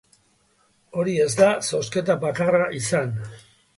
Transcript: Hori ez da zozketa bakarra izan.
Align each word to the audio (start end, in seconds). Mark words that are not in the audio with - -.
Hori 1.01 1.13
ez 1.25 1.29
da 1.39 1.49
zozketa 1.75 2.17
bakarra 2.27 2.67
izan. 2.79 3.15